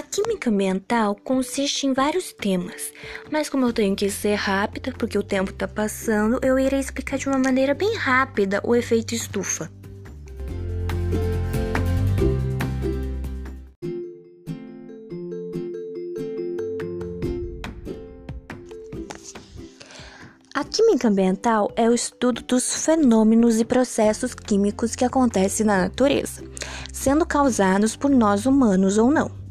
[0.00, 2.92] química ambiental consiste em vários temas,
[3.30, 7.18] mas como eu tenho que ser rápida, porque o tempo está passando, eu irei explicar
[7.18, 9.70] de uma maneira bem rápida o efeito estufa.
[20.54, 26.42] A química ambiental é o estudo dos fenômenos e processos químicos que acontecem na natureza,
[26.92, 29.41] sendo causados por nós humanos ou não.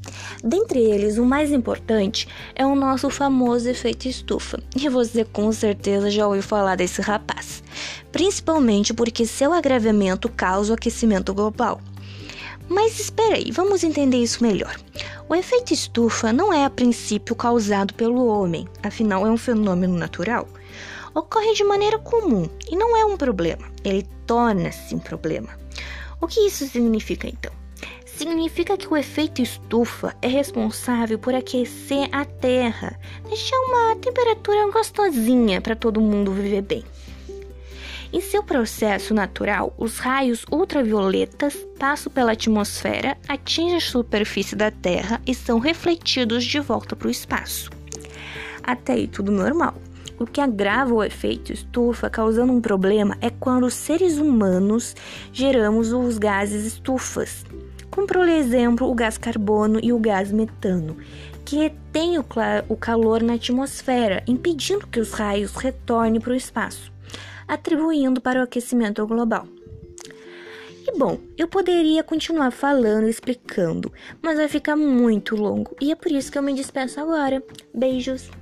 [0.44, 6.10] Dentre eles, o mais importante é o nosso famoso efeito estufa, e você com certeza
[6.10, 7.64] já ouviu falar desse rapaz,
[8.12, 11.80] principalmente porque seu agravamento causa o aquecimento global.
[12.68, 14.76] Mas espera aí, vamos entender isso melhor.
[15.30, 20.48] O efeito estufa não é a princípio causado pelo homem, afinal é um fenômeno natural
[21.14, 25.50] ocorre de maneira comum e não é um problema, ele torna-se um problema.
[26.20, 27.61] O que isso significa então?
[28.22, 32.96] Significa que o efeito estufa é responsável por aquecer a Terra,
[33.28, 36.84] deixar uma temperatura gostosinha para todo mundo viver bem.
[38.14, 45.20] Em seu processo natural, os raios ultravioletas passam pela atmosfera, atingem a superfície da Terra
[45.26, 47.72] e são refletidos de volta para o espaço.
[48.62, 49.74] Até aí tudo normal.
[50.20, 54.96] O que agrava o efeito estufa, causando um problema, é quando os seres humanos
[55.34, 57.44] geramos os gases estufas,
[57.92, 60.98] como por exemplo o gás carbono e o gás metano,
[61.46, 62.26] que retém o,
[62.70, 66.92] o calor na atmosfera, impedindo que os raios retornem para o espaço,
[67.48, 69.46] atribuindo para o aquecimento global.
[70.88, 75.96] E bom, eu poderia continuar falando e explicando, mas vai ficar muito longo e é
[75.96, 77.44] por isso que eu me despeço agora.
[77.74, 78.41] Beijos!